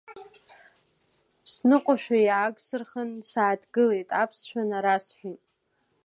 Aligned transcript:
Сныҟәашәа 1.51 2.17
иаагсырхан 2.27 3.09
сааҭгылеит, 3.29 4.09
аԥсшәа 4.21 4.61
нарасҳәеит. 4.69 5.41